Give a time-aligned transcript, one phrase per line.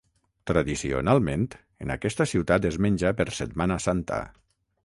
[0.51, 1.43] Tradicionalment,
[1.87, 4.23] en aquesta ciutat es menja per Setmana Santa.